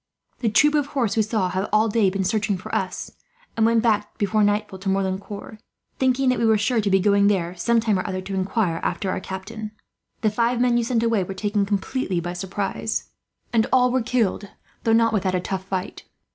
The 0.39 0.49
troop 0.49 0.73
of 0.73 0.87
horse 0.87 1.15
we 1.15 1.21
saw 1.21 1.49
have 1.49 1.69
all 1.71 1.87
day 1.87 2.09
been 2.09 2.23
searching 2.23 2.57
for 2.57 2.73
us, 2.73 3.11
and 3.55 3.67
went 3.67 3.83
back 3.83 4.17
before 4.17 4.43
nightfall 4.43 4.79
to 4.79 4.89
Merlincourt; 4.89 5.59
thinking 5.99 6.29
that 6.29 6.39
we 6.39 6.45
should 6.45 6.51
be 6.53 6.57
sure 6.57 6.81
to 6.81 6.89
be 6.89 6.99
going 6.99 7.27
there, 7.27 7.55
sometime 7.55 7.99
or 7.99 8.07
other, 8.07 8.19
to 8.19 8.33
inquire 8.33 8.79
after 8.81 9.11
our 9.11 9.19
captain. 9.19 9.69
The 10.21 10.31
five 10.31 10.59
men 10.59 10.75
you 10.75 10.83
sent 10.83 11.07
were 11.07 11.23
taken 11.35 11.67
completely 11.67 12.19
by 12.19 12.33
surprise, 12.33 13.11
and 13.53 13.67
all 13.71 13.91
were 13.91 14.01
killed, 14.01 14.49
though 14.85 14.91
not 14.93 15.13
without 15.13 15.35
a 15.35 15.39
tough 15.39 15.65
fight. 15.65 16.03